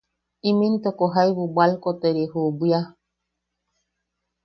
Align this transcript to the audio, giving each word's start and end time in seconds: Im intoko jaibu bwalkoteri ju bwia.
Im 0.49 0.57
intoko 0.67 1.05
jaibu 1.13 1.43
bwalkoteri 1.53 2.23
ju 2.31 2.41
bwia. 2.59 2.81